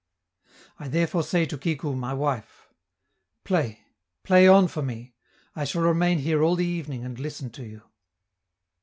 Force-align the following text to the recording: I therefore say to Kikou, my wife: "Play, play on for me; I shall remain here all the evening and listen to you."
I 0.79 0.87
therefore 0.87 1.21
say 1.21 1.45
to 1.45 1.59
Kikou, 1.59 1.95
my 1.95 2.11
wife: 2.11 2.69
"Play, 3.43 3.81
play 4.23 4.47
on 4.47 4.67
for 4.67 4.81
me; 4.81 5.13
I 5.55 5.63
shall 5.63 5.83
remain 5.83 6.17
here 6.17 6.41
all 6.41 6.55
the 6.55 6.65
evening 6.65 7.05
and 7.05 7.19
listen 7.19 7.51
to 7.51 7.63
you." 7.65 7.83